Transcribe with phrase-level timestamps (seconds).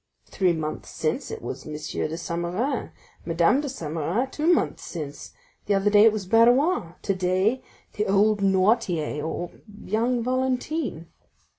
[0.25, 1.73] Three months since it was M.
[1.73, 2.89] de Saint Méran;
[3.23, 5.31] Madame de Saint Méran two months since;
[5.67, 7.61] the other day it was Barrois; today,
[7.93, 9.51] the old Noirtier, or
[9.85, 11.05] young Valentine."